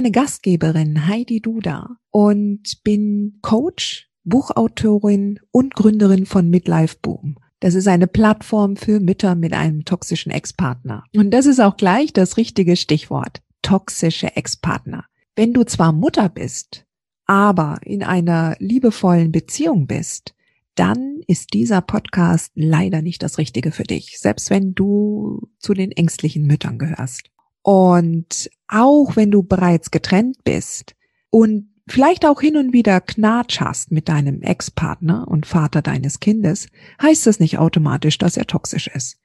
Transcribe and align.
Deine 0.00 0.12
Gastgeberin 0.12 1.08
Heidi 1.08 1.42
Duda 1.42 1.96
und 2.10 2.82
bin 2.84 3.38
Coach, 3.42 4.08
Buchautorin 4.24 5.40
und 5.50 5.74
Gründerin 5.74 6.24
von 6.24 6.48
Midlife 6.48 6.96
Boom. 7.02 7.36
Das 7.60 7.74
ist 7.74 7.86
eine 7.86 8.06
Plattform 8.06 8.76
für 8.76 8.98
Mütter 8.98 9.34
mit 9.34 9.52
einem 9.52 9.84
toxischen 9.84 10.32
Ex-Partner. 10.32 11.04
Und 11.14 11.32
das 11.32 11.44
ist 11.44 11.60
auch 11.60 11.76
gleich 11.76 12.14
das 12.14 12.38
richtige 12.38 12.76
Stichwort. 12.76 13.42
Toxische 13.60 14.34
Ex-Partner. 14.36 15.04
Wenn 15.36 15.52
du 15.52 15.64
zwar 15.64 15.92
Mutter 15.92 16.30
bist, 16.30 16.86
aber 17.26 17.80
in 17.82 18.02
einer 18.02 18.56
liebevollen 18.58 19.32
Beziehung 19.32 19.86
bist, 19.86 20.34
dann 20.76 21.20
ist 21.26 21.52
dieser 21.52 21.82
Podcast 21.82 22.52
leider 22.54 23.02
nicht 23.02 23.22
das 23.22 23.36
Richtige 23.36 23.70
für 23.70 23.84
dich, 23.84 24.18
selbst 24.18 24.48
wenn 24.48 24.74
du 24.74 25.50
zu 25.58 25.74
den 25.74 25.92
ängstlichen 25.92 26.46
Müttern 26.46 26.78
gehörst. 26.78 27.30
Und 27.62 28.50
auch 28.68 29.16
wenn 29.16 29.30
du 29.30 29.42
bereits 29.42 29.90
getrennt 29.90 30.44
bist 30.44 30.94
und 31.30 31.70
vielleicht 31.88 32.24
auch 32.24 32.40
hin 32.40 32.56
und 32.56 32.72
wieder 32.72 33.00
Knatsch 33.00 33.60
hast 33.60 33.90
mit 33.90 34.08
deinem 34.08 34.42
Ex-Partner 34.42 35.28
und 35.28 35.46
Vater 35.46 35.82
deines 35.82 36.20
Kindes, 36.20 36.68
heißt 37.02 37.26
das 37.26 37.40
nicht 37.40 37.58
automatisch, 37.58 38.18
dass 38.18 38.36
er 38.36 38.46
toxisch 38.46 38.86
ist. 38.88 39.18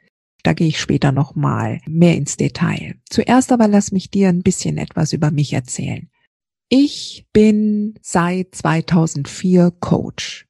Da 0.44 0.54
gehe 0.54 0.68
ich 0.68 0.80
später 0.80 1.12
nochmal 1.12 1.80
mehr 1.88 2.16
ins 2.16 2.38
Detail. 2.38 2.96
Zuerst 3.10 3.52
aber 3.52 3.68
lass 3.68 3.92
mich 3.92 4.12
dir 4.12 4.30
ein 4.30 4.44
bisschen 4.44 4.78
etwas 4.78 5.14
über 5.14 5.32
mich 5.32 5.54
erzählen. 5.54 6.10
Ich 6.70 7.28
bin 7.34 7.96
seit 8.02 8.54
2004 8.54 9.72
Coach 9.80 10.48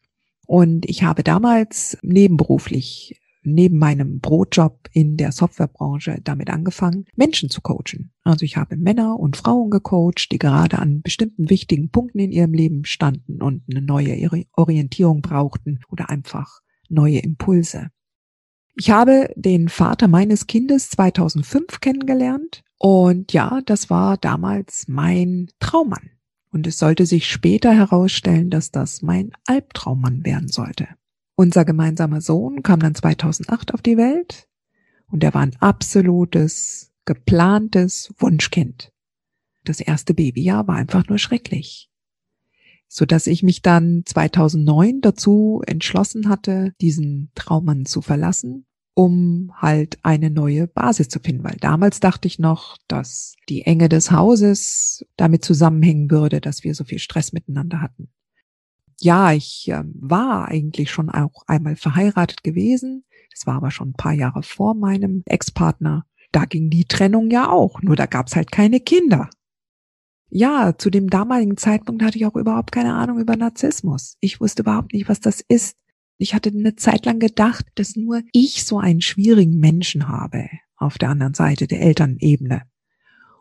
und 0.47 0.86
ich 0.89 1.03
habe 1.03 1.23
damals 1.23 1.97
nebenberuflich 2.02 3.22
neben 3.45 3.77
meinem 3.77 4.19
Brotjob 4.19 4.89
in 4.91 5.17
der 5.17 5.31
Softwarebranche 5.31 6.19
damit 6.23 6.49
angefangen, 6.49 7.05
Menschen 7.15 7.49
zu 7.49 7.61
coachen. 7.61 8.11
Also 8.23 8.43
ich 8.43 8.57
habe 8.57 8.77
Männer 8.77 9.19
und 9.19 9.38
Frauen 9.38 9.69
gecoacht, 9.69 10.31
die 10.31 10.39
gerade 10.39 10.79
an 10.79 11.01
bestimmten 11.01 11.49
wichtigen 11.49 11.89
Punkten 11.89 12.19
in 12.19 12.31
ihrem 12.31 12.53
Leben 12.53 12.85
standen 12.85 13.41
und 13.41 13.63
eine 13.69 13.81
neue 13.81 14.45
Orientierung 14.53 15.21
brauchten 15.21 15.79
oder 15.89 16.09
einfach 16.09 16.61
neue 16.89 17.19
Impulse. 17.19 17.89
Ich 18.75 18.91
habe 18.91 19.29
den 19.35 19.69
Vater 19.69 20.07
meines 20.07 20.47
Kindes 20.47 20.89
2005 20.89 21.79
kennengelernt 21.79 22.63
und 22.77 23.31
ja, 23.31 23.61
das 23.66 23.89
war 23.89 24.17
damals 24.17 24.88
mein 24.88 25.47
Traummann. 25.59 26.12
Und 26.51 26.67
es 26.67 26.77
sollte 26.77 27.06
sich 27.06 27.29
später 27.29 27.73
herausstellen, 27.73 28.50
dass 28.50 28.72
das 28.72 29.01
mein 29.01 29.31
Albtraummann 29.45 30.23
werden 30.25 30.47
sollte. 30.47 30.88
Unser 31.35 31.66
gemeinsamer 31.66 32.22
Sohn 32.22 32.63
kam 32.63 32.79
dann 32.79 32.96
2008 32.96 33.73
auf 33.73 33.81
die 33.81 33.97
Welt 33.97 34.47
und 35.12 35.23
er 35.23 35.34
war 35.34 35.41
ein 35.41 35.56
absolutes, 35.59 36.94
geplantes 37.03 38.13
Wunschkind. 38.18 38.94
Das 39.66 39.81
erste 39.81 40.13
Babyjahr 40.13 40.68
war 40.68 40.75
einfach 40.75 41.07
nur 41.07 41.18
schrecklich. 41.18 41.90
So 42.88 43.06
dass 43.06 43.28
ich 43.28 43.44
mich 43.44 43.62
dann 43.62 44.03
2009 44.06 45.01
dazu 45.01 45.62
entschlossen 45.68 46.29
hatte, 46.29 46.74
diesen 46.79 47.31
Traummann 47.35 47.85
zu 47.85 48.01
verlassen, 48.01 48.66
um 48.94 49.51
halt 49.56 49.97
eine 50.03 50.29
neue 50.29 50.68
Basis 50.68 51.09
zu 51.09 51.19
finden, 51.19 51.44
weil 51.44 51.57
damals 51.59 52.00
dachte 52.00 52.29
ich 52.29 52.40
noch, 52.40 52.78
dass 52.88 53.35
die 53.50 53.63
Enge 53.63 53.90
des 53.90 54.12
Hauses 54.12 55.06
damit 55.18 55.44
zusammenhängen 55.44 56.09
würde, 56.09 56.40
dass 56.40 56.63
wir 56.63 56.74
so 56.75 56.85
viel 56.85 57.00
Stress 57.00 57.34
miteinander 57.34 57.81
hatten 57.81 58.09
ja, 59.01 59.33
ich 59.33 59.69
äh, 59.69 59.83
war 59.85 60.47
eigentlich 60.47 60.91
schon 60.91 61.09
auch 61.09 61.44
einmal 61.47 61.75
verheiratet 61.75 62.44
gewesen. 62.44 63.03
Das 63.31 63.45
war 63.45 63.56
aber 63.56 63.72
schon 63.72 63.89
ein 63.89 63.94
paar 63.94 64.13
Jahre 64.13 64.44
vor 64.44 64.75
meinem 64.75 65.23
Ex-Partner. 65.25 66.06
Da 66.31 66.45
ging 66.45 66.69
die 66.69 66.85
Trennung 66.85 67.29
ja 67.29 67.50
auch, 67.50 67.81
nur 67.81 67.95
da 67.95 68.06
gab's 68.06 68.35
halt 68.35 68.51
keine 68.51 68.79
Kinder. 68.79 69.29
Ja, 70.29 70.78
zu 70.78 70.89
dem 70.89 71.09
damaligen 71.09 71.56
Zeitpunkt 71.56 72.03
hatte 72.03 72.17
ich 72.17 72.25
auch 72.25 72.35
überhaupt 72.35 72.72
keine 72.72 72.94
Ahnung 72.94 73.19
über 73.19 73.35
Narzissmus. 73.35 74.17
Ich 74.19 74.41
wusste 74.41 74.63
überhaupt 74.63 74.94
nicht, 74.94 75.07
was 75.07 75.19
das 75.19 75.41
ist. 75.47 75.77
Ich 76.17 76.33
hatte 76.33 76.50
eine 76.50 76.75
Zeit 76.75 77.06
lang 77.06 77.19
gedacht, 77.19 77.66
dass 77.75 77.95
nur 77.95 78.22
ich 78.31 78.66
so 78.66 78.79
einen 78.79 79.01
schwierigen 79.01 79.59
Menschen 79.59 80.07
habe 80.07 80.50
auf 80.77 80.97
der 80.97 81.09
anderen 81.09 81.33
Seite 81.33 81.67
der 81.67 81.81
Elternebene. 81.81 82.63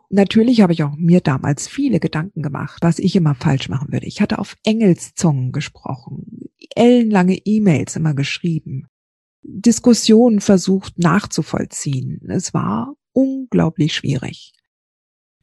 Natürlich 0.09 0.61
habe 0.61 0.73
ich 0.73 0.83
auch 0.83 0.95
mir 0.95 1.21
damals 1.21 1.67
viele 1.67 1.99
Gedanken 1.99 2.41
gemacht, 2.41 2.79
was 2.81 2.99
ich 2.99 3.15
immer 3.15 3.35
falsch 3.35 3.69
machen 3.69 3.91
würde. 3.91 4.05
Ich 4.05 4.21
hatte 4.21 4.39
auf 4.39 4.55
Engelszungen 4.63 5.51
gesprochen, 5.51 6.49
ellenlange 6.75 7.37
E-Mails 7.43 7.95
immer 7.95 8.13
geschrieben, 8.13 8.87
Diskussionen 9.41 10.41
versucht 10.41 10.97
nachzuvollziehen. 10.97 12.21
Es 12.27 12.53
war 12.53 12.95
unglaublich 13.13 13.93
schwierig. 13.93 14.53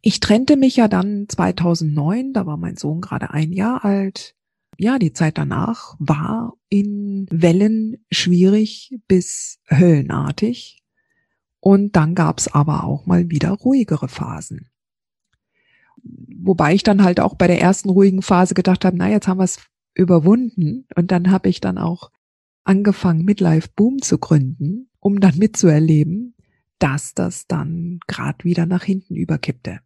Ich 0.00 0.18
trennte 0.18 0.56
mich 0.56 0.76
ja 0.76 0.88
dann 0.88 1.26
2009, 1.28 2.32
da 2.32 2.44
war 2.44 2.56
mein 2.56 2.76
Sohn 2.76 3.00
gerade 3.00 3.30
ein 3.30 3.52
Jahr 3.52 3.84
alt. 3.84 4.34
Ja, 4.78 4.98
die 4.98 5.12
Zeit 5.12 5.38
danach 5.38 5.94
war 6.00 6.54
in 6.68 7.26
Wellen 7.30 8.04
schwierig 8.10 8.98
bis 9.06 9.60
höllenartig. 9.70 10.81
Und 11.64 11.94
dann 11.94 12.16
gab's 12.16 12.48
aber 12.48 12.82
auch 12.82 13.06
mal 13.06 13.30
wieder 13.30 13.52
ruhigere 13.52 14.08
Phasen. 14.08 14.68
Wobei 16.02 16.74
ich 16.74 16.82
dann 16.82 17.04
halt 17.04 17.20
auch 17.20 17.36
bei 17.36 17.46
der 17.46 17.60
ersten 17.60 17.88
ruhigen 17.88 18.20
Phase 18.20 18.54
gedacht 18.54 18.84
habe, 18.84 18.96
na, 18.96 19.08
jetzt 19.08 19.28
haben 19.28 19.38
wir 19.38 19.44
es 19.44 19.60
überwunden. 19.94 20.88
Und 20.96 21.12
dann 21.12 21.30
habe 21.30 21.48
ich 21.48 21.60
dann 21.60 21.78
auch 21.78 22.10
angefangen, 22.64 23.24
Midlife 23.24 23.68
Boom 23.76 24.02
zu 24.02 24.18
gründen, 24.18 24.90
um 24.98 25.20
dann 25.20 25.38
mitzuerleben, 25.38 26.34
dass 26.80 27.14
das 27.14 27.46
dann 27.46 28.00
grad 28.08 28.44
wieder 28.44 28.66
nach 28.66 28.82
hinten 28.82 29.14
überkippte. 29.14 29.78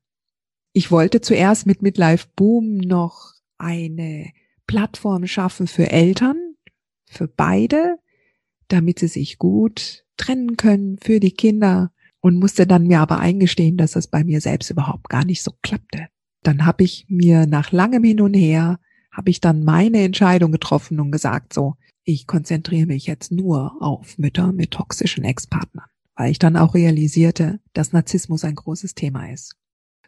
Ich 0.73 0.91
wollte 0.91 1.21
zuerst 1.21 1.67
mit 1.67 1.83
Midlife 1.83 2.29
Boom 2.37 2.79
noch 2.79 3.35
eine 3.59 4.33
Plattform 4.67 5.27
schaffen 5.27 5.67
für 5.67 5.91
Eltern, 5.91 6.55
für 7.05 7.29
beide, 7.29 7.99
damit 8.69 8.99
sie 8.99 9.09
sich 9.09 9.37
gut 9.37 10.06
trennen 10.17 10.57
können 10.57 10.99
für 10.99 11.21
die 11.21 11.33
Kinder 11.33 11.93
und 12.21 12.39
musste 12.39 12.67
dann 12.67 12.87
mir 12.87 13.01
aber 13.01 13.19
eingestehen, 13.19 13.77
dass 13.77 13.93
das 13.93 14.09
bei 14.09 14.25
mir 14.25 14.41
selbst 14.41 14.71
überhaupt 14.71 15.09
gar 15.09 15.25
nicht 15.25 15.43
so 15.43 15.53
klappte. 15.63 16.09
Dann 16.43 16.67
habe 16.67 16.85
ich 16.85 17.07
mir 17.09 17.47
nach 17.47 17.73
langem 17.73 18.05
Hin 18.05 18.21
und 18.21 18.35
Her, 18.35 18.79
habe 19.13 19.31
ich 19.31 19.41
dann 19.41 19.65
meine 19.65 20.03
Entscheidung 20.03 20.53
getroffen 20.53 21.01
und 21.01 21.11
gesagt, 21.11 21.53
so, 21.53 21.75
ich 22.05 22.27
konzentriere 22.27 22.87
mich 22.87 23.07
jetzt 23.07 23.33
nur 23.33 23.81
auf 23.81 24.19
Mütter 24.19 24.53
mit 24.53 24.71
toxischen 24.71 25.25
Ex-Partnern, 25.25 25.87
weil 26.15 26.31
ich 26.31 26.39
dann 26.39 26.57
auch 26.57 26.75
realisierte, 26.75 27.61
dass 27.73 27.93
Narzissmus 27.93 28.45
ein 28.45 28.55
großes 28.55 28.95
Thema 28.95 29.31
ist. 29.33 29.57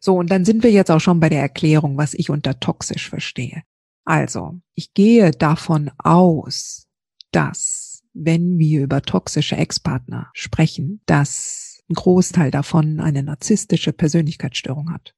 So, 0.01 0.17
und 0.17 0.31
dann 0.31 0.45
sind 0.45 0.63
wir 0.63 0.71
jetzt 0.71 0.91
auch 0.91 1.01
schon 1.01 1.21
bei 1.21 1.29
der 1.29 1.41
Erklärung, 1.41 1.97
was 1.97 2.15
ich 2.15 2.31
unter 2.31 2.61
toxisch 2.61 3.09
verstehe. 3.09 3.63
Also, 4.05 4.61
ich 4.75 4.95
gehe 4.95 5.33
davon 5.33 5.91
aus, 5.99 6.87
dass 7.33 7.88
wenn 8.25 8.59
wir 8.59 8.83
über 8.83 9.03
toxische 9.03 9.57
Ex-Partner 9.57 10.31
sprechen, 10.35 11.01
dass 11.07 11.83
ein 11.89 11.95
Großteil 11.95 12.51
davon 12.51 13.01
eine 13.01 13.23
narzisstische 13.23 13.93
Persönlichkeitsstörung 13.93 14.93
hat. 14.93 15.15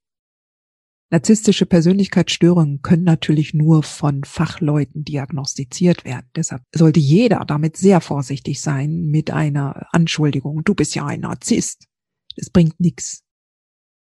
Narzisstische 1.13 1.67
Persönlichkeitsstörungen 1.67 2.83
können 2.83 3.03
natürlich 3.03 3.53
nur 3.53 3.83
von 3.83 4.23
Fachleuten 4.23 5.05
diagnostiziert 5.05 6.05
werden. 6.05 6.31
Deshalb 6.37 6.63
sollte 6.73 7.01
jeder 7.01 7.45
damit 7.45 7.77
sehr 7.77 8.01
vorsichtig 8.01 8.61
sein 8.61 9.07
mit 9.07 9.33
einer 9.33 9.89
Anschuldigung, 9.91 10.63
du 10.63 10.75
bist 10.75 10.95
ja 10.95 11.07
ein 11.07 11.21
Narzisst. 11.21 11.89
Das 12.37 12.51
bringt 12.51 12.79
nichts. 12.79 13.25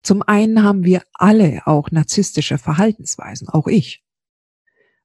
Zum 0.03 0.23
einen 0.23 0.63
haben 0.63 0.85
wir 0.85 1.03
alle 1.13 1.67
auch 1.67 1.91
narzisstische 1.91 2.57
Verhaltensweisen, 2.57 3.49
auch 3.49 3.67
ich 3.67 4.04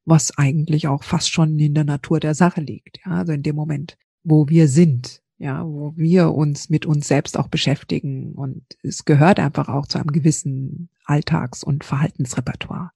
was 0.09 0.38
eigentlich 0.38 0.88
auch 0.88 1.03
fast 1.03 1.31
schon 1.31 1.57
in 1.59 1.73
der 1.73 1.83
Natur 1.83 2.19
der 2.19 2.35
Sache 2.35 2.61
liegt. 2.61 3.00
Ja, 3.06 3.13
also 3.13 3.31
in 3.31 3.44
dem 3.44 3.56
Moment, 3.56 3.97
wo 4.23 4.47
wir 4.50 4.67
sind, 4.67 5.21
ja, 5.38 5.65
wo 5.65 5.94
wir 5.95 6.33
uns 6.33 6.69
mit 6.69 6.85
uns 6.85 7.07
selbst 7.07 7.38
auch 7.38 7.47
beschäftigen 7.47 8.33
und 8.33 8.63
es 8.83 9.06
gehört 9.06 9.39
einfach 9.39 9.69
auch 9.69 9.88
zu 9.88 9.97
einem 9.97 10.11
gewissen 10.11 10.89
Alltags- 11.06 11.63
und 11.63 11.83
Verhaltensrepertoire. 11.83 12.91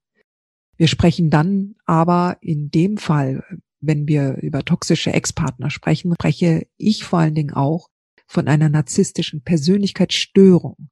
Wir 0.75 0.87
sprechen 0.87 1.29
dann 1.29 1.75
aber 1.85 2.37
in 2.41 2.69
dem 2.69 2.97
Fall, 2.97 3.43
wenn 3.79 4.07
wir 4.07 4.37
über 4.41 4.65
toxische 4.65 5.13
Ex-Partner 5.13 5.69
sprechen, 5.69 6.13
spreche 6.15 6.67
ich 6.77 7.03
vor 7.03 7.19
allen 7.19 7.35
Dingen 7.35 7.53
auch 7.53 7.89
von 8.25 8.47
einer 8.47 8.69
narzisstischen 8.69 9.41
Persönlichkeitsstörung. 9.41 10.89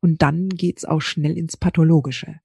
Und 0.00 0.22
dann 0.22 0.48
geht's 0.48 0.84
auch 0.84 1.00
schnell 1.00 1.38
ins 1.38 1.56
Pathologische. 1.56 2.40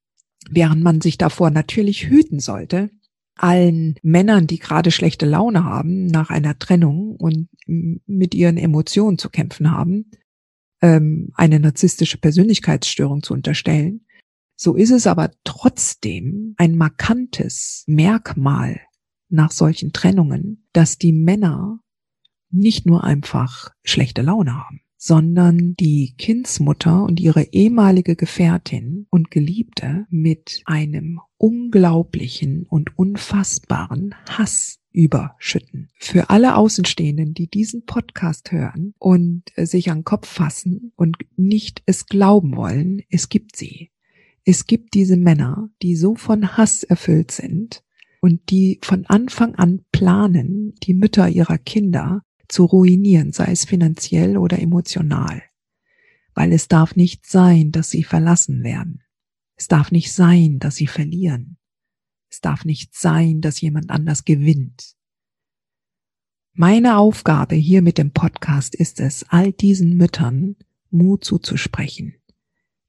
Während 0.49 0.83
man 0.83 1.01
sich 1.01 1.17
davor 1.17 1.49
natürlich 1.49 2.07
hüten 2.07 2.39
sollte, 2.39 2.91
allen 3.37 3.95
Männern, 4.01 4.47
die 4.47 4.59
gerade 4.59 4.91
schlechte 4.91 5.25
Laune 5.25 5.63
haben 5.63 6.07
nach 6.07 6.29
einer 6.29 6.57
Trennung 6.57 7.15
und 7.15 7.49
mit 7.65 8.35
ihren 8.35 8.57
Emotionen 8.57 9.17
zu 9.17 9.29
kämpfen 9.29 9.71
haben, 9.71 10.11
ähm, 10.81 11.31
eine 11.35 11.59
narzisstische 11.59 12.17
Persönlichkeitsstörung 12.17 13.23
zu 13.23 13.33
unterstellen. 13.33 14.05
So 14.55 14.75
ist 14.75 14.91
es 14.91 15.07
aber 15.07 15.31
trotzdem 15.43 16.55
ein 16.57 16.75
markantes 16.75 17.83
Merkmal 17.87 18.81
nach 19.29 19.51
solchen 19.51 19.93
Trennungen, 19.93 20.67
dass 20.73 20.97
die 20.97 21.13
Männer 21.13 21.79
nicht 22.49 22.85
nur 22.85 23.03
einfach 23.03 23.71
schlechte 23.83 24.21
Laune 24.21 24.55
haben, 24.55 24.81
sondern 24.97 25.75
die 25.75 26.15
Kindsmutter 26.17 27.03
und 27.03 27.19
ihre 27.19 27.43
ehemalige 27.53 28.15
Gefährtin 28.15 29.07
und 29.09 29.31
Geliebte 29.31 30.07
mit 30.09 30.61
einem 30.65 31.19
unglaublichen 31.37 32.65
und 32.67 32.97
unfassbaren 32.97 34.15
Hass 34.27 34.79
überschütten. 34.91 35.89
Für 35.99 36.31
alle 36.31 36.55
Außenstehenden, 36.55 37.35
die 37.35 37.47
diesen 37.47 37.85
Podcast 37.85 38.51
hören 38.51 38.95
und 38.97 39.43
sich 39.55 39.91
an 39.91 39.99
den 39.99 40.03
Kopf 40.03 40.27
fassen 40.27 40.91
und 40.95 41.17
nicht 41.35 41.83
es 41.85 42.07
glauben 42.07 42.55
wollen, 42.55 43.03
es 43.09 43.29
gibt 43.29 43.55
sie. 43.55 43.91
Es 44.43 44.65
gibt 44.65 44.95
diese 44.95 45.17
Männer, 45.17 45.69
die 45.83 45.95
so 45.95 46.15
von 46.15 46.57
Hass 46.57 46.83
erfüllt 46.83 47.31
sind 47.31 47.83
und 48.21 48.49
die 48.49 48.79
von 48.81 49.05
Anfang 49.05 49.53
an 49.55 49.85
planen, 49.91 50.73
die 50.81 50.93
Mütter 50.95 51.29
ihrer 51.29 51.57
Kinder 51.57 52.23
zu 52.47 52.65
ruinieren, 52.65 53.31
sei 53.31 53.51
es 53.51 53.65
finanziell 53.65 54.37
oder 54.37 54.59
emotional. 54.59 55.43
Weil 56.33 56.53
es 56.53 56.67
darf 56.67 56.95
nicht 56.95 57.25
sein, 57.25 57.71
dass 57.71 57.89
sie 57.89 58.03
verlassen 58.03 58.63
werden. 58.63 59.03
Es 59.55 59.67
darf 59.67 59.91
nicht 59.91 60.13
sein, 60.13 60.59
dass 60.59 60.75
sie 60.75 60.87
verlieren. 60.87 61.57
Es 62.29 62.41
darf 62.41 62.65
nicht 62.65 62.95
sein, 62.95 63.41
dass 63.41 63.61
jemand 63.61 63.89
anders 63.89 64.25
gewinnt. 64.25 64.95
Meine 66.53 66.97
Aufgabe 66.97 67.55
hier 67.55 67.81
mit 67.81 67.97
dem 67.97 68.11
Podcast 68.11 68.75
ist 68.75 68.99
es, 68.99 69.25
all 69.29 69.51
diesen 69.51 69.95
Müttern 69.95 70.55
Mut 70.89 71.23
zuzusprechen, 71.23 72.15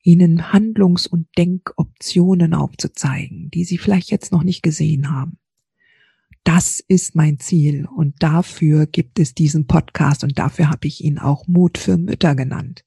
ihnen 0.02 0.52
Handlungs- 0.52 1.06
und 1.06 1.28
Denkoptionen 1.36 2.54
aufzuzeigen, 2.54 3.50
die 3.50 3.64
sie 3.64 3.78
vielleicht 3.78 4.10
jetzt 4.10 4.32
noch 4.32 4.42
nicht 4.42 4.62
gesehen 4.62 5.10
haben. 5.10 5.38
Das 6.44 6.80
ist 6.80 7.14
mein 7.14 7.38
Ziel 7.38 7.86
und 7.86 8.22
dafür 8.22 8.86
gibt 8.86 9.18
es 9.18 9.34
diesen 9.34 9.66
Podcast 9.66 10.24
und 10.24 10.38
dafür 10.38 10.70
habe 10.70 10.86
ich 10.86 11.04
ihn 11.04 11.18
auch 11.18 11.46
Mut 11.46 11.78
für 11.78 11.96
Mütter 11.96 12.34
genannt. 12.34 12.84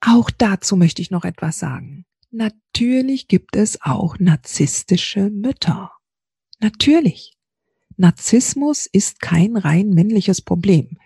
Auch 0.00 0.30
dazu 0.30 0.76
möchte 0.76 1.02
ich 1.02 1.10
noch 1.10 1.24
etwas 1.24 1.58
sagen. 1.58 2.04
Natürlich 2.30 3.28
gibt 3.28 3.56
es 3.56 3.80
auch 3.82 4.18
narzisstische 4.18 5.30
Mütter. 5.30 5.92
Natürlich. 6.60 7.36
Narzissmus 7.96 8.86
ist 8.86 9.20
kein 9.20 9.56
rein 9.56 9.90
männliches 9.90 10.42
Problem. 10.42 10.98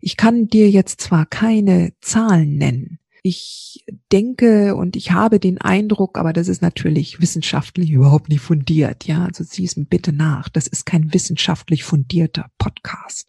Ich 0.00 0.16
kann 0.16 0.48
dir 0.48 0.70
jetzt 0.70 1.00
zwar 1.00 1.26
keine 1.26 1.92
Zahlen 2.00 2.56
nennen, 2.56 2.97
ich 3.28 3.84
denke 4.12 4.74
und 4.74 4.96
ich 4.96 5.12
habe 5.12 5.38
den 5.38 5.58
Eindruck, 5.60 6.18
aber 6.18 6.32
das 6.32 6.48
ist 6.48 6.62
natürlich 6.62 7.20
wissenschaftlich 7.20 7.90
überhaupt 7.90 8.28
nicht 8.28 8.40
fundiert. 8.40 9.06
Ja, 9.06 9.24
also 9.24 9.44
sieh 9.44 9.64
es 9.64 9.76
mir 9.76 9.84
bitte 9.84 10.12
nach. 10.12 10.48
Das 10.48 10.66
ist 10.66 10.86
kein 10.86 11.12
wissenschaftlich 11.12 11.84
fundierter 11.84 12.50
Podcast. 12.58 13.28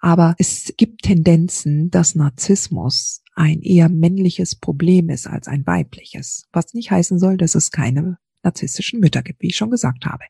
Aber 0.00 0.34
es 0.38 0.74
gibt 0.76 1.02
Tendenzen, 1.02 1.90
dass 1.90 2.14
Narzissmus 2.14 3.22
ein 3.34 3.60
eher 3.60 3.88
männliches 3.88 4.54
Problem 4.54 5.10
ist 5.10 5.26
als 5.26 5.46
ein 5.46 5.66
weibliches. 5.66 6.46
Was 6.52 6.74
nicht 6.74 6.90
heißen 6.90 7.18
soll, 7.18 7.36
dass 7.36 7.54
es 7.54 7.70
keine 7.70 8.18
narzisstischen 8.42 9.00
Mütter 9.00 9.22
gibt, 9.22 9.42
wie 9.42 9.48
ich 9.48 9.56
schon 9.56 9.70
gesagt 9.70 10.06
habe. 10.06 10.24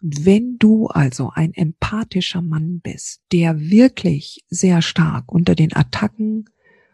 Und 0.00 0.24
wenn 0.24 0.58
du 0.58 0.86
also 0.86 1.30
ein 1.34 1.52
empathischer 1.54 2.42
Mann 2.42 2.80
bist, 2.80 3.20
der 3.32 3.58
wirklich 3.58 4.44
sehr 4.48 4.80
stark 4.80 5.30
unter 5.32 5.56
den 5.56 5.74
Attacken 5.74 6.44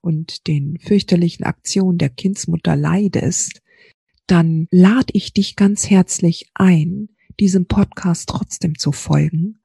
und 0.04 0.46
den 0.46 0.78
fürchterlichen 0.78 1.44
Aktionen 1.44 1.96
der 1.96 2.10
Kindsmutter 2.10 2.76
leidest, 2.76 3.62
dann 4.26 4.68
lade 4.70 5.12
ich 5.14 5.32
dich 5.32 5.56
ganz 5.56 5.88
herzlich 5.88 6.50
ein, 6.54 7.08
diesem 7.40 7.66
Podcast 7.66 8.28
trotzdem 8.28 8.78
zu 8.78 8.92
folgen 8.92 9.60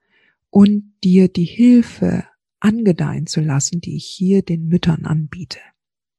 und 0.48 0.94
dir 1.04 1.28
die 1.28 1.44
Hilfe 1.44 2.24
angedeihen 2.58 3.26
zu 3.26 3.40
lassen, 3.42 3.82
die 3.82 3.96
ich 3.96 4.06
hier 4.06 4.42
den 4.42 4.66
Müttern 4.66 5.04
anbiete. 5.04 5.60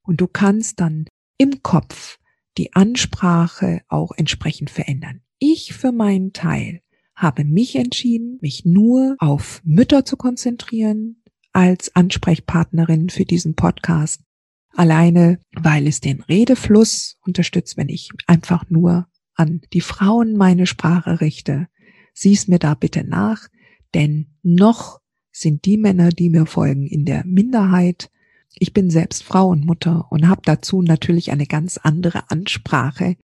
Und 0.03 0.21
du 0.21 0.27
kannst 0.27 0.79
dann 0.79 1.07
im 1.37 1.63
Kopf 1.63 2.19
die 2.57 2.73
Ansprache 2.73 3.81
auch 3.87 4.11
entsprechend 4.15 4.69
verändern. 4.69 5.21
Ich 5.39 5.73
für 5.73 5.91
meinen 5.91 6.31
Teil 6.31 6.81
habe 7.15 7.43
mich 7.43 7.75
entschieden, 7.75 8.37
mich 8.41 8.65
nur 8.65 9.15
auf 9.19 9.61
Mütter 9.63 10.05
zu 10.05 10.15
konzentrieren, 10.15 11.20
als 11.53 11.95
Ansprechpartnerin 11.95 13.09
für 13.09 13.25
diesen 13.25 13.55
Podcast. 13.55 14.21
Alleine, 14.73 15.39
weil 15.53 15.87
es 15.87 15.99
den 15.99 16.21
Redefluss 16.21 17.17
unterstützt, 17.25 17.77
wenn 17.77 17.89
ich 17.89 18.09
einfach 18.27 18.69
nur 18.69 19.07
an 19.35 19.61
die 19.73 19.81
Frauen 19.81 20.37
meine 20.37 20.65
Sprache 20.65 21.19
richte. 21.21 21.67
Sieh's 22.13 22.47
mir 22.47 22.59
da 22.59 22.73
bitte 22.73 23.03
nach, 23.03 23.47
denn 23.93 24.27
noch 24.43 25.01
sind 25.31 25.65
die 25.65 25.77
Männer, 25.77 26.09
die 26.09 26.29
mir 26.29 26.45
folgen, 26.45 26.85
in 26.87 27.05
der 27.05 27.25
Minderheit. 27.25 28.09
Ich 28.55 28.73
bin 28.73 28.89
selbst 28.89 29.23
Frau 29.23 29.49
und 29.49 29.65
Mutter 29.65 30.11
und 30.11 30.27
habe 30.27 30.41
dazu 30.45 30.81
natürlich 30.81 31.31
eine 31.31 31.47
ganz 31.47 31.77
andere 31.77 32.29
Ansprache 32.29 33.15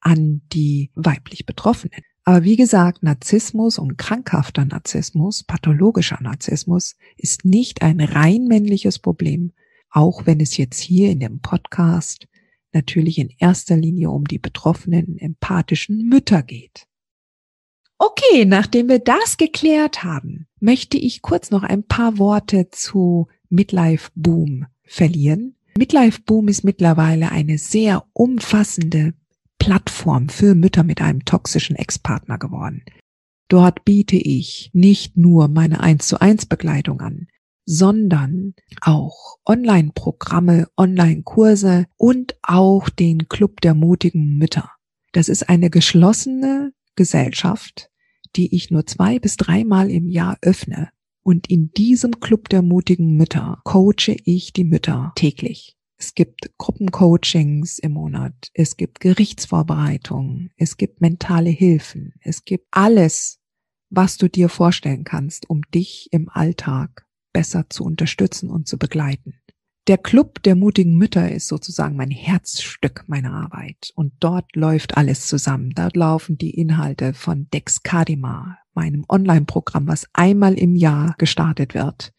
an 0.00 0.42
die 0.52 0.90
weiblich 0.94 1.46
Betroffenen. 1.46 2.02
Aber 2.28 2.44
wie 2.44 2.56
gesagt, 2.56 3.02
Narzissmus 3.02 3.78
und 3.78 3.96
krankhafter 3.96 4.66
Narzissmus, 4.66 5.44
pathologischer 5.44 6.18
Narzissmus, 6.20 6.96
ist 7.16 7.46
nicht 7.46 7.80
ein 7.80 8.02
rein 8.02 8.44
männliches 8.44 8.98
Problem, 8.98 9.52
auch 9.88 10.26
wenn 10.26 10.38
es 10.38 10.58
jetzt 10.58 10.78
hier 10.78 11.10
in 11.10 11.20
dem 11.20 11.40
Podcast 11.40 12.28
natürlich 12.70 13.16
in 13.16 13.30
erster 13.38 13.78
Linie 13.78 14.10
um 14.10 14.26
die 14.26 14.38
betroffenen 14.38 15.16
empathischen 15.16 16.06
Mütter 16.06 16.42
geht. 16.42 16.84
Okay, 17.96 18.44
nachdem 18.44 18.90
wir 18.90 18.98
das 18.98 19.38
geklärt 19.38 20.04
haben, 20.04 20.48
möchte 20.60 20.98
ich 20.98 21.22
kurz 21.22 21.50
noch 21.50 21.62
ein 21.62 21.82
paar 21.82 22.18
Worte 22.18 22.68
zu 22.70 23.28
Midlife 23.48 24.10
Boom 24.14 24.66
verlieren. 24.84 25.56
Midlife 25.78 26.20
Boom 26.26 26.48
ist 26.48 26.62
mittlerweile 26.62 27.32
eine 27.32 27.56
sehr 27.56 28.04
umfassende 28.12 29.14
Plattform 29.58 30.28
für 30.28 30.54
Mütter 30.54 30.84
mit 30.84 31.00
einem 31.00 31.24
toxischen 31.24 31.76
Ex-Partner 31.76 32.38
geworden. 32.38 32.82
Dort 33.48 33.84
biete 33.84 34.16
ich 34.16 34.70
nicht 34.74 35.16
nur 35.16 35.48
meine 35.48 35.80
1 35.80 36.06
zu 36.06 36.20
1 36.20 36.46
Begleitung 36.46 37.00
an, 37.00 37.28
sondern 37.64 38.54
auch 38.80 39.38
Online-Programme, 39.46 40.68
Online-Kurse 40.76 41.86
und 41.96 42.36
auch 42.42 42.88
den 42.88 43.28
Club 43.28 43.60
der 43.62 43.74
mutigen 43.74 44.36
Mütter. 44.36 44.70
Das 45.12 45.28
ist 45.28 45.48
eine 45.48 45.70
geschlossene 45.70 46.72
Gesellschaft, 46.96 47.90
die 48.36 48.54
ich 48.54 48.70
nur 48.70 48.86
zwei 48.86 49.18
bis 49.18 49.36
dreimal 49.36 49.90
im 49.90 50.08
Jahr 50.08 50.36
öffne. 50.42 50.90
Und 51.22 51.50
in 51.50 51.70
diesem 51.72 52.20
Club 52.20 52.48
der 52.48 52.62
mutigen 52.62 53.16
Mütter 53.16 53.60
coache 53.64 54.16
ich 54.24 54.52
die 54.52 54.64
Mütter 54.64 55.12
täglich. 55.14 55.77
Es 56.00 56.14
gibt 56.14 56.52
Gruppencoachings 56.58 57.80
im 57.80 57.92
Monat. 57.92 58.50
Es 58.54 58.76
gibt 58.76 59.00
Gerichtsvorbereitungen. 59.00 60.52
Es 60.56 60.76
gibt 60.76 61.00
mentale 61.00 61.50
Hilfen. 61.50 62.14
Es 62.20 62.44
gibt 62.44 62.68
alles, 62.70 63.40
was 63.90 64.16
du 64.16 64.28
dir 64.28 64.48
vorstellen 64.48 65.02
kannst, 65.02 65.50
um 65.50 65.62
dich 65.74 66.08
im 66.12 66.28
Alltag 66.28 67.04
besser 67.32 67.68
zu 67.68 67.82
unterstützen 67.84 68.48
und 68.48 68.68
zu 68.68 68.78
begleiten. 68.78 69.40
Der 69.88 69.98
Club 69.98 70.40
der 70.44 70.54
mutigen 70.54 70.96
Mütter 70.96 71.32
ist 71.32 71.48
sozusagen 71.48 71.96
mein 71.96 72.10
Herzstück 72.10 73.04
meiner 73.08 73.32
Arbeit. 73.32 73.90
Und 73.96 74.12
dort 74.20 74.54
läuft 74.54 74.96
alles 74.96 75.26
zusammen. 75.26 75.70
Dort 75.70 75.96
laufen 75.96 76.38
die 76.38 76.50
Inhalte 76.50 77.12
von 77.12 77.48
Dex 77.50 77.82
Kadima, 77.82 78.58
meinem 78.72 79.04
Online-Programm, 79.08 79.88
was 79.88 80.06
einmal 80.12 80.54
im 80.54 80.76
Jahr 80.76 81.16
gestartet 81.18 81.74
wird 81.74 82.12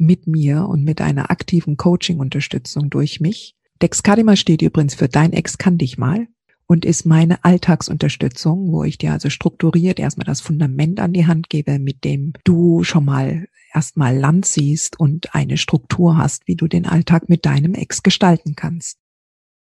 mit 0.00 0.26
mir 0.26 0.66
und 0.68 0.84
mit 0.84 1.00
einer 1.00 1.30
aktiven 1.30 1.76
Coaching-Unterstützung 1.76 2.90
durch 2.90 3.20
mich. 3.20 3.56
Dexcadima 3.82 4.36
steht 4.36 4.62
übrigens 4.62 4.94
für 4.94 5.08
Dein 5.08 5.32
Ex 5.32 5.58
kann 5.58 5.78
dich 5.78 5.98
mal 5.98 6.28
und 6.66 6.84
ist 6.84 7.06
meine 7.06 7.44
Alltagsunterstützung, 7.44 8.72
wo 8.72 8.84
ich 8.84 8.98
dir 8.98 9.12
also 9.12 9.30
strukturiert 9.30 9.98
erstmal 9.98 10.24
das 10.24 10.40
Fundament 10.40 11.00
an 11.00 11.12
die 11.12 11.26
Hand 11.26 11.48
gebe, 11.48 11.78
mit 11.78 12.04
dem 12.04 12.32
du 12.44 12.82
schon 12.82 13.04
mal 13.04 13.48
erstmal 13.72 14.16
Land 14.16 14.46
siehst 14.46 14.98
und 14.98 15.34
eine 15.34 15.58
Struktur 15.58 16.16
hast, 16.16 16.48
wie 16.48 16.56
du 16.56 16.66
den 16.66 16.86
Alltag 16.86 17.28
mit 17.28 17.46
deinem 17.46 17.74
Ex 17.74 18.02
gestalten 18.02 18.56
kannst. 18.56 18.98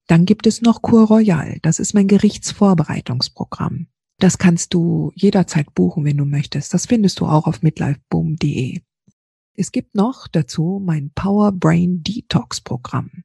Dann 0.08 0.24
gibt 0.24 0.46
es 0.46 0.60
noch 0.60 0.82
Cour 0.82 1.06
Royal, 1.06 1.58
das 1.62 1.78
ist 1.78 1.94
mein 1.94 2.08
Gerichtsvorbereitungsprogramm. 2.08 3.86
Das 4.18 4.36
kannst 4.36 4.74
du 4.74 5.12
jederzeit 5.14 5.72
buchen, 5.74 6.04
wenn 6.04 6.18
du 6.18 6.26
möchtest. 6.26 6.74
Das 6.74 6.86
findest 6.86 7.20
du 7.20 7.26
auch 7.26 7.46
auf 7.46 7.62
midlifeboom.de. 7.62 8.80
Es 9.54 9.72
gibt 9.72 9.94
noch 9.94 10.28
dazu 10.28 10.80
mein 10.84 11.10
Power 11.14 11.52
Brain 11.52 12.02
Detox 12.02 12.60
Programm. 12.60 13.24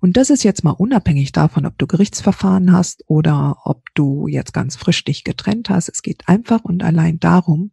Und 0.00 0.16
das 0.16 0.30
ist 0.30 0.42
jetzt 0.44 0.64
mal 0.64 0.70
unabhängig 0.70 1.32
davon, 1.32 1.66
ob 1.66 1.76
du 1.78 1.86
Gerichtsverfahren 1.86 2.72
hast 2.72 3.04
oder 3.06 3.58
ob 3.64 3.84
du 3.94 4.28
jetzt 4.28 4.52
ganz 4.52 4.76
frisch 4.76 5.04
dich 5.04 5.24
getrennt 5.24 5.68
hast. 5.68 5.90
Es 5.90 6.02
geht 6.02 6.26
einfach 6.26 6.64
und 6.64 6.82
allein 6.82 7.20
darum, 7.20 7.72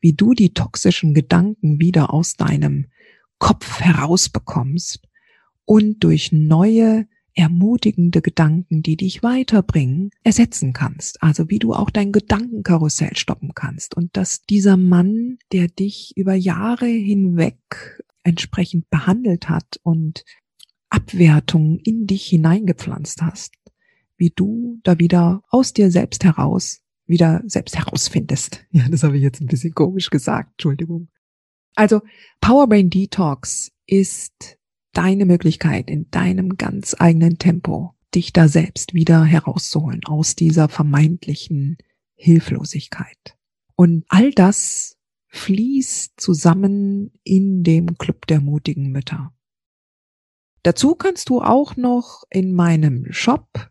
wie 0.00 0.12
du 0.12 0.34
die 0.34 0.52
toxischen 0.52 1.14
Gedanken 1.14 1.80
wieder 1.80 2.12
aus 2.12 2.34
deinem 2.34 2.86
Kopf 3.38 3.80
herausbekommst 3.80 5.00
und 5.64 6.02
durch 6.02 6.32
neue, 6.32 7.06
ermutigende 7.38 8.20
Gedanken, 8.20 8.82
die 8.82 8.96
dich 8.96 9.22
weiterbringen, 9.22 10.10
ersetzen 10.24 10.72
kannst. 10.72 11.22
Also 11.22 11.48
wie 11.48 11.60
du 11.60 11.72
auch 11.72 11.90
dein 11.90 12.10
Gedankenkarussell 12.10 13.16
stoppen 13.16 13.54
kannst 13.54 13.96
und 13.96 14.16
dass 14.16 14.42
dieser 14.42 14.76
Mann, 14.76 15.38
der 15.52 15.68
dich 15.68 16.16
über 16.16 16.34
Jahre 16.34 16.86
hinweg 16.86 18.02
entsprechend 18.24 18.90
behandelt 18.90 19.48
hat 19.48 19.78
und 19.84 20.24
Abwertungen 20.90 21.78
in 21.78 22.06
dich 22.06 22.26
hineingepflanzt 22.26 23.22
hast, 23.22 23.54
wie 24.16 24.32
du 24.34 24.80
da 24.82 24.98
wieder 24.98 25.42
aus 25.48 25.72
dir 25.72 25.90
selbst 25.90 26.24
heraus 26.24 26.82
wieder 27.06 27.42
selbst 27.46 27.76
herausfindest. 27.78 28.66
Ja, 28.70 28.86
das 28.88 29.02
habe 29.02 29.16
ich 29.16 29.22
jetzt 29.22 29.40
ein 29.40 29.46
bisschen 29.46 29.74
komisch 29.74 30.10
gesagt, 30.10 30.50
Entschuldigung. 30.52 31.08
Also 31.74 32.02
Powerbrain 32.40 32.90
Detox 32.90 33.72
ist 33.86 34.57
deine 34.98 35.26
Möglichkeit 35.26 35.90
in 35.90 36.10
deinem 36.10 36.56
ganz 36.56 36.96
eigenen 36.98 37.38
Tempo, 37.38 37.94
dich 38.16 38.32
da 38.32 38.48
selbst 38.48 38.94
wieder 38.94 39.22
herauszuholen 39.22 40.00
aus 40.04 40.34
dieser 40.34 40.68
vermeintlichen 40.68 41.78
Hilflosigkeit. 42.16 43.36
Und 43.76 44.04
all 44.08 44.32
das 44.32 44.96
fließt 45.28 46.20
zusammen 46.20 47.12
in 47.22 47.62
dem 47.62 47.96
Club 47.96 48.26
der 48.26 48.40
mutigen 48.40 48.90
Mütter. 48.90 49.32
Dazu 50.64 50.96
kannst 50.96 51.28
du 51.28 51.42
auch 51.42 51.76
noch 51.76 52.24
in 52.28 52.52
meinem 52.52 53.06
Shop 53.12 53.70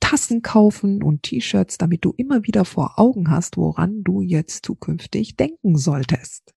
Tassen 0.00 0.42
kaufen 0.42 1.04
und 1.04 1.22
T-Shirts, 1.22 1.78
damit 1.78 2.04
du 2.04 2.14
immer 2.16 2.44
wieder 2.48 2.64
vor 2.64 2.98
Augen 2.98 3.30
hast, 3.30 3.56
woran 3.56 4.02
du 4.02 4.22
jetzt 4.22 4.66
zukünftig 4.66 5.36
denken 5.36 5.78
solltest. 5.78 6.52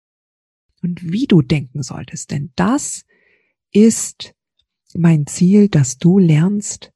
Und 0.82 1.12
wie 1.12 1.26
du 1.26 1.42
denken 1.42 1.82
solltest. 1.82 2.30
Denn 2.30 2.50
das 2.56 3.04
ist 3.75 4.35
mein 4.95 5.26
Ziel, 5.26 5.69
dass 5.69 5.99
du 5.99 6.19
lernst, 6.19 6.93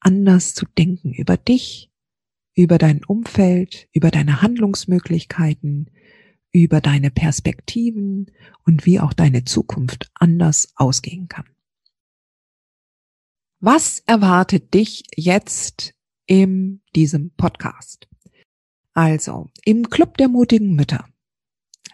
anders 0.00 0.54
zu 0.54 0.64
denken 0.66 1.12
über 1.12 1.36
dich, 1.36 1.90
über 2.54 2.78
dein 2.78 3.04
Umfeld, 3.04 3.88
über 3.92 4.10
deine 4.10 4.40
Handlungsmöglichkeiten, 4.40 5.90
über 6.52 6.80
deine 6.80 7.10
Perspektiven 7.10 8.30
und 8.64 8.86
wie 8.86 9.00
auch 9.00 9.12
deine 9.12 9.44
Zukunft 9.44 10.10
anders 10.14 10.72
ausgehen 10.76 11.28
kann. 11.28 11.48
Was 13.60 14.00
erwartet 14.00 14.74
dich 14.74 15.04
jetzt 15.16 15.94
in 16.26 16.82
diesem 16.94 17.30
Podcast? 17.30 18.08
Also, 18.92 19.50
im 19.64 19.88
Club 19.88 20.18
der 20.18 20.28
mutigen 20.28 20.74
Mütter 20.74 21.08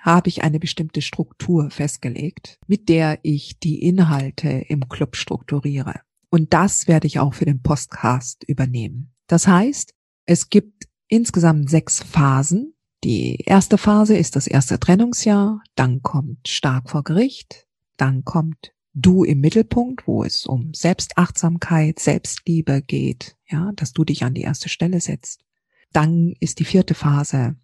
habe 0.08 0.30
ich 0.30 0.42
eine 0.42 0.58
bestimmte 0.58 1.02
Struktur 1.02 1.70
festgelegt, 1.70 2.58
mit 2.66 2.88
der 2.88 3.18
ich 3.22 3.58
die 3.58 3.82
Inhalte 3.82 4.48
im 4.48 4.88
Club 4.88 5.16
strukturiere. 5.16 6.00
Und 6.30 6.54
das 6.54 6.88
werde 6.88 7.06
ich 7.06 7.18
auch 7.18 7.34
für 7.34 7.44
den 7.44 7.62
Podcast 7.62 8.42
übernehmen. 8.44 9.14
Das 9.26 9.46
heißt, 9.46 9.92
es 10.24 10.48
gibt 10.48 10.88
insgesamt 11.08 11.68
sechs 11.68 12.02
Phasen. 12.02 12.74
Die 13.04 13.36
erste 13.44 13.76
Phase 13.76 14.16
ist 14.16 14.34
das 14.34 14.46
erste 14.46 14.80
Trennungsjahr, 14.80 15.62
dann 15.74 16.02
kommt 16.02 16.48
stark 16.48 16.90
vor 16.90 17.04
Gericht, 17.04 17.66
dann 17.96 18.24
kommt 18.24 18.72
du 18.94 19.24
im 19.24 19.40
Mittelpunkt, 19.40 20.06
wo 20.06 20.24
es 20.24 20.46
um 20.46 20.72
Selbstachtsamkeit, 20.74 21.98
Selbstliebe 21.98 22.82
geht, 22.82 23.36
ja, 23.46 23.72
dass 23.76 23.92
du 23.92 24.04
dich 24.04 24.24
an 24.24 24.34
die 24.34 24.40
erste 24.40 24.68
Stelle 24.68 25.00
setzt. 25.00 25.44
Dann 25.92 26.34
ist 26.40 26.58
die 26.58 26.64
vierte 26.64 26.94
Phase 26.94 27.56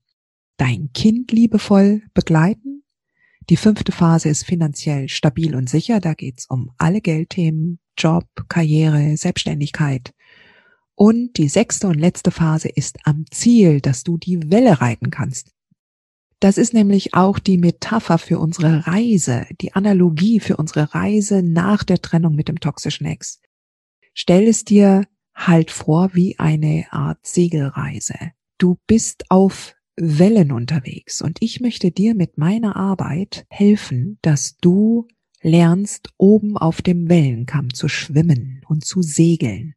dein 0.56 0.90
Kind 0.92 1.32
liebevoll 1.32 2.02
begleiten. 2.14 2.84
Die 3.50 3.56
fünfte 3.56 3.92
Phase 3.92 4.28
ist 4.28 4.44
finanziell 4.44 5.08
stabil 5.08 5.54
und 5.54 5.68
sicher. 5.68 6.00
Da 6.00 6.14
geht's 6.14 6.46
um 6.46 6.70
alle 6.78 7.00
Geldthemen, 7.00 7.78
Job, 7.98 8.26
Karriere, 8.48 9.16
Selbstständigkeit. 9.16 10.14
Und 10.94 11.36
die 11.36 11.48
sechste 11.48 11.88
und 11.88 11.98
letzte 11.98 12.30
Phase 12.30 12.68
ist 12.68 12.98
am 13.04 13.24
Ziel, 13.30 13.80
dass 13.80 14.04
du 14.04 14.16
die 14.16 14.50
Welle 14.50 14.80
reiten 14.80 15.10
kannst. 15.10 15.50
Das 16.40 16.58
ist 16.58 16.74
nämlich 16.74 17.14
auch 17.14 17.38
die 17.38 17.58
Metapher 17.58 18.18
für 18.18 18.38
unsere 18.38 18.86
Reise, 18.86 19.46
die 19.60 19.72
Analogie 19.74 20.40
für 20.40 20.56
unsere 20.56 20.94
Reise 20.94 21.42
nach 21.42 21.84
der 21.84 22.00
Trennung 22.00 22.34
mit 22.34 22.48
dem 22.48 22.60
toxischen 22.60 23.06
Ex. 23.06 23.40
Stell 24.12 24.46
es 24.46 24.64
dir 24.64 25.06
halt 25.34 25.70
vor 25.70 26.10
wie 26.14 26.38
eine 26.38 26.86
Art 26.90 27.18
Segelreise. 27.26 28.32
Du 28.58 28.78
bist 28.86 29.30
auf 29.30 29.74
Wellen 29.96 30.50
unterwegs 30.50 31.22
und 31.22 31.38
ich 31.40 31.60
möchte 31.60 31.90
dir 31.90 32.14
mit 32.14 32.36
meiner 32.38 32.76
Arbeit 32.76 33.46
helfen, 33.48 34.18
dass 34.22 34.56
du 34.56 35.06
lernst, 35.40 36.12
oben 36.16 36.56
auf 36.56 36.82
dem 36.82 37.08
Wellenkamm 37.08 37.72
zu 37.72 37.88
schwimmen 37.88 38.62
und 38.66 38.84
zu 38.84 39.02
segeln, 39.02 39.74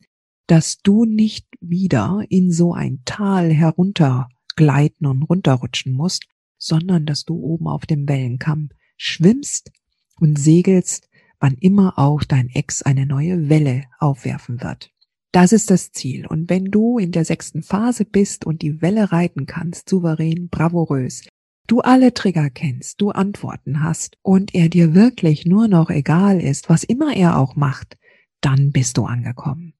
dass 0.47 0.77
du 0.81 1.05
nicht 1.05 1.45
wieder 1.59 2.23
in 2.29 2.51
so 2.51 2.73
ein 2.73 3.01
Tal 3.05 3.51
heruntergleiten 3.51 5.05
und 5.05 5.23
runterrutschen 5.23 5.93
musst, 5.93 6.25
sondern 6.57 7.05
dass 7.05 7.25
du 7.25 7.35
oben 7.35 7.67
auf 7.67 7.85
dem 7.85 8.07
Wellenkamm 8.07 8.69
schwimmst 8.95 9.71
und 10.19 10.39
segelst, 10.39 11.09
wann 11.39 11.55
immer 11.59 11.99
auch 11.99 12.23
dein 12.23 12.49
Ex 12.49 12.81
eine 12.81 13.05
neue 13.05 13.49
Welle 13.49 13.83
aufwerfen 13.99 14.61
wird. 14.61 14.91
Das 15.31 15.51
ist 15.51 15.69
das 15.69 15.91
Ziel. 15.91 16.25
Und 16.25 16.49
wenn 16.49 16.65
du 16.65 16.97
in 16.97 17.11
der 17.11 17.25
sechsten 17.25 17.61
Phase 17.61 18.05
bist 18.05 18.45
und 18.45 18.61
die 18.61 18.81
Welle 18.81 19.11
reiten 19.11 19.45
kannst, 19.45 19.89
souverän, 19.89 20.49
bravourös, 20.49 21.27
du 21.67 21.81
alle 21.81 22.13
Trigger 22.13 22.49
kennst, 22.49 23.01
du 23.01 23.09
Antworten 23.11 23.83
hast 23.83 24.17
und 24.21 24.55
er 24.55 24.69
dir 24.69 24.93
wirklich 24.95 25.45
nur 25.45 25.67
noch 25.67 25.89
egal 25.89 26.41
ist, 26.41 26.69
was 26.69 26.83
immer 26.83 27.15
er 27.15 27.37
auch 27.37 27.55
macht, 27.55 27.97
dann 28.41 28.71
bist 28.71 28.97
du 28.97 29.05
angekommen. 29.05 29.73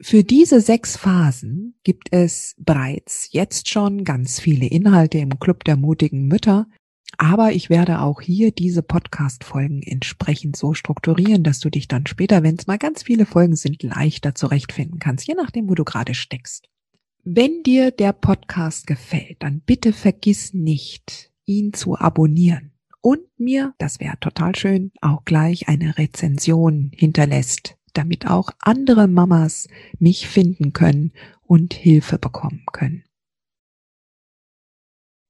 Für 0.00 0.22
diese 0.22 0.60
sechs 0.60 0.96
Phasen 0.96 1.78
gibt 1.82 2.08
es 2.10 2.54
bereits 2.58 3.28
jetzt 3.32 3.68
schon 3.68 4.04
ganz 4.04 4.40
viele 4.40 4.66
Inhalte 4.66 5.18
im 5.18 5.38
Club 5.38 5.64
der 5.64 5.76
mutigen 5.76 6.26
Mütter, 6.26 6.66
aber 7.18 7.52
ich 7.52 7.70
werde 7.70 8.00
auch 8.00 8.20
hier 8.20 8.50
diese 8.50 8.82
Podcast-Folgen 8.82 9.82
entsprechend 9.82 10.56
so 10.56 10.74
strukturieren, 10.74 11.42
dass 11.42 11.60
du 11.60 11.70
dich 11.70 11.88
dann 11.88 12.06
später, 12.06 12.42
wenn 12.42 12.56
es 12.56 12.66
mal 12.66 12.78
ganz 12.78 13.02
viele 13.02 13.26
Folgen 13.26 13.56
sind, 13.56 13.82
leichter 13.82 14.34
zurechtfinden 14.34 14.98
kannst, 14.98 15.26
je 15.26 15.34
nachdem, 15.34 15.68
wo 15.68 15.74
du 15.74 15.84
gerade 15.84 16.14
steckst. 16.14 16.68
Wenn 17.24 17.62
dir 17.62 17.90
der 17.90 18.12
Podcast 18.12 18.86
gefällt, 18.86 19.36
dann 19.40 19.60
bitte 19.60 19.92
vergiss 19.92 20.52
nicht, 20.52 21.30
ihn 21.46 21.72
zu 21.72 21.96
abonnieren 21.96 22.72
und 23.00 23.20
mir, 23.38 23.74
das 23.78 24.00
wäre 24.00 24.18
total 24.20 24.54
schön, 24.54 24.92
auch 25.00 25.24
gleich 25.24 25.68
eine 25.68 25.96
Rezension 25.98 26.90
hinterlässt 26.94 27.76
damit 27.94 28.26
auch 28.26 28.50
andere 28.60 29.08
Mamas 29.08 29.68
mich 29.98 30.28
finden 30.28 30.72
können 30.72 31.12
und 31.46 31.72
Hilfe 31.72 32.18
bekommen 32.18 32.64
können. 32.72 33.04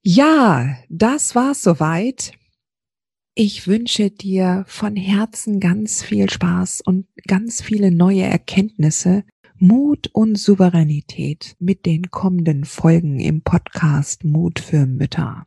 Ja, 0.07 0.77
das 0.91 1.35
war's 1.35 1.63
soweit. 1.63 2.33
Ich 3.35 3.67
wünsche 3.67 4.11
dir 4.11 4.67
von 4.69 4.97
Herzen 4.97 5.61
ganz 5.61 6.03
viel 6.03 6.29
Spaß 6.29 6.83
und 6.83 7.07
ganz 7.27 7.63
viele 7.63 7.91
neue 7.91 8.25
Erkenntnisse, 8.25 9.25
Mut 9.57 10.11
und 10.13 10.37
Souveränität 10.37 11.57
mit 11.59 11.87
den 11.87 12.11
kommenden 12.11 12.67
Folgen 12.67 13.19
im 13.19 13.41
Podcast 13.41 14.25
Mut 14.25 14.61
für 14.61 14.85
Mütter. 14.85 15.47